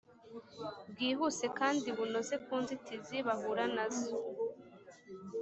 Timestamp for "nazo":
3.75-4.13